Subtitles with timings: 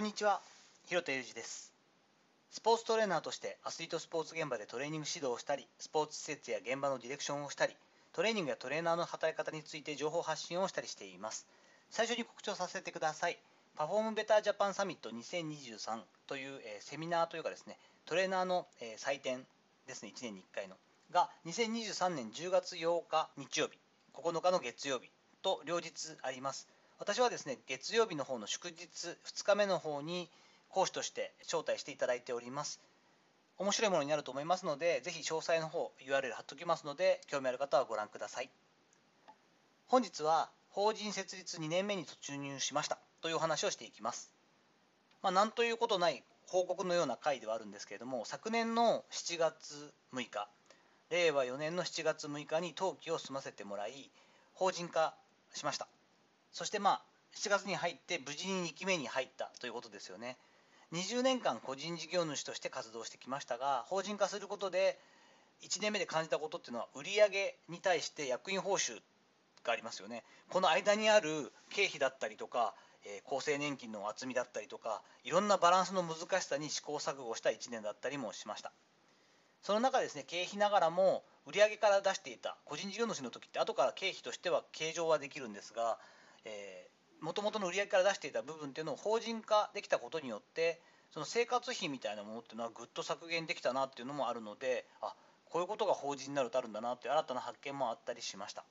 [0.00, 0.40] こんにちは。
[0.86, 1.74] 広田裕二です。
[2.50, 7.76] スポーツトレーナーとしてアスリートスポーツ現場でトレーニング指導をしたりスポーツ施設や現場のディレクションをしたり
[8.14, 11.46] トレーニングやトレーナーの働き方について情報発信をしたりしています。
[11.90, 13.36] 最初に告知をさせてください。
[13.76, 17.76] パフォームベタージャパンサミット2023という、えー、セミナーというかですね
[18.06, 19.44] トレーナーの、えー、祭典
[19.86, 20.14] ですね。
[20.16, 20.76] 1年に1回の。
[21.12, 23.78] が2023年10月8日日曜日。
[24.14, 25.10] 9日の月曜日
[25.42, 26.68] と両日あります。
[27.00, 28.84] 私はですね月曜日の方の祝日
[29.24, 30.28] 2日目の方に
[30.68, 32.78] 講師として招待していただいております。
[33.56, 38.50] 面白いものになると思いますのでぜひ詳細の方 URL 貼っておきますので興味ある方はご覧ください。
[39.86, 44.30] 本日は法人設立2年目に突入しましたというお話をしていきます。
[45.22, 50.48] まあ、なんということない報告のような回ではあるんですけれども昨年の7月6日
[51.08, 54.10] 令和4年の7月6日に登記を済ませてもらい
[54.52, 55.14] 法人化
[55.54, 55.88] しました。
[56.52, 57.02] そしてまあ
[57.34, 60.36] 7月に入って無事に2期目に入ったということですよね。
[60.92, 64.98] 20年間個人事業主として活動してきましたが法人化することで
[65.62, 69.00] 1年目で感じたことっていうのは売上に対して役員報酬
[69.62, 70.24] がありますよね。
[70.48, 72.74] この間にある経費だったりとか、
[73.04, 78.72] えー、厚生年金の厚みだったりとかいろんなバランスの難しさに試行錯誤した1年だったりもしました。
[79.62, 85.98] その中ですね経費ながらも売上から出していた個人事業主の時って後から経費としては計上はできるんですが
[87.20, 90.80] もともとの売り上げから出していた部分っていうのを法人化できたことによって
[91.12, 95.14] その生活費みたいなものっていうのはぐっと削減できたなっていうのもあるのであ
[95.46, 98.64] こういうことが法人になるとあるんだなっていう新たな発見もあったりしました。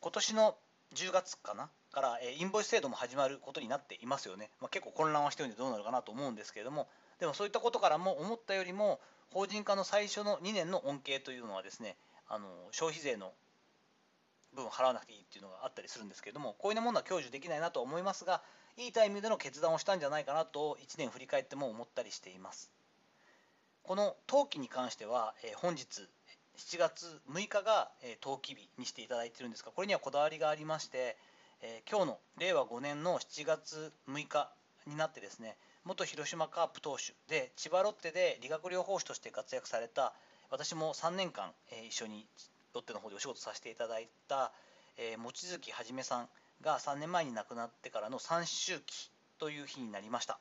[0.00, 0.56] 今年の
[0.94, 1.68] 10月かな？
[1.92, 6.88] からインボイス制度も始まることになっていますよね、まあ、結構混乱はしてるんでどうなるかなと思うんですけれども。
[7.18, 11.96] でもそういったことからも思ったよりも法人化の最初の2年の恩恵というのはですね
[12.28, 13.32] あの消費税の
[14.56, 18.42] 分払わなくていいっていうのがあったりするんですけれどもこういうものは享受できないなと思いますが
[18.78, 22.70] いいタイミングでの決断をしたんじゃないかなと1年振り返っても思ったりしています。
[23.82, 26.02] この登記に関しては、え本日
[26.56, 31.16] 7月6日が、え登記日にしていただいているんですがこれにはこだわりがありまして、
[31.62, 34.52] え今日の令和5年の7月6日
[34.86, 40.12] になってですね元広島カープ投手で千葉ロッテで理学療法士として活躍された
[40.50, 42.26] 私も3年間、え一緒に
[42.76, 44.52] ロッテの方でお仕事させていただいた、
[44.98, 46.28] えー、望月はじめさん
[46.62, 50.38] が3年前に亡くなってからの3周期という日になりました。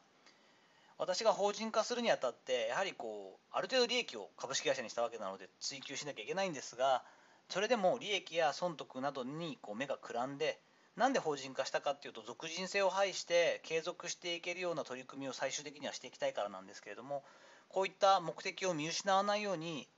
[0.97, 7.03] 私が法人化するにあたってやはりこうある程度利益を株式会社にしたわけなので追求しなきゃいけないんですが
[7.49, 10.57] それでも利益や損得などにこう目がくらんで
[10.95, 17.23] なんで法人化したかっていうと俗人性を排して継続していけるような取り組みを最終的にはしていきたいからなんですけれども
[17.67, 19.89] こういった目的を見失わないように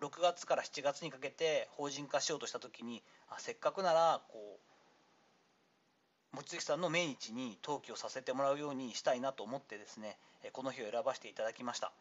[0.00, 4.58] 6月から7月にかけて法人化しようとした時にあせっかくならこ
[6.32, 10.18] う望月さんの命日に登記をさせてもらうようにしたいなと思ってですね
[10.52, 11.92] この日を選ばせていただきました。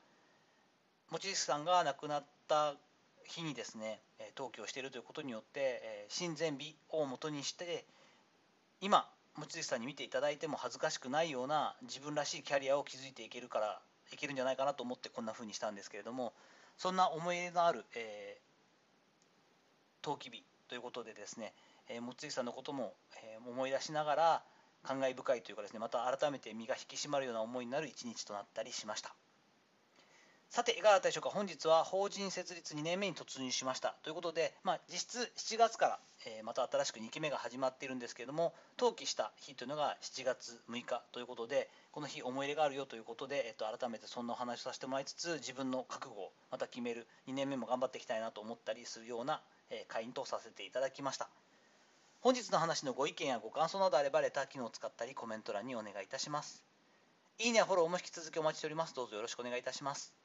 [1.11, 2.75] 望月さんが亡くなった
[3.23, 3.99] 日にですね
[4.37, 7.85] 登記をしているということによって親善日をもとにして
[8.81, 13.79] 今望月さんに見ていただいても恥ずかしくないような自分らしいキャリアを築いていけるから
[14.11, 16.33] いけるんじゃないかなと思ってこんな風にしたんですけれども
[16.77, 21.53] そんな思い入れのある、えー、登記日ということでですね、
[21.89, 22.93] えー、望月さんのことも、
[23.23, 24.43] えー、思い出しながら
[24.83, 29.15] 感慨深いというかですねまた改めて身が引き締まるような思いになる一日となったりしました。
[30.55, 31.29] さていかがだったでしょうか。
[31.31, 33.93] 本日は法人設立2年目に突入しました。
[34.03, 51.27] ということで、まあ、実質7月から、えまた新しく2期目が始まっているんですけれども登記した日というのが7月6日ということでこの日思い入れがあるよということで、えっと、改めてそんなお話をさせてもらいつつ自分の覚悟をまた決める2年目も頑張っていきたいなと思ったりするような、え会員とさせていただきました。
[52.21, 56.63] 本日の話のご意見やご感想などあればレター機能を使ったりコメント欄にお願いいたします。
[57.39, 58.95] いいねやフォローも引き続きお待ちしております。
[58.95, 60.24] どうぞよろしくお願いいたします。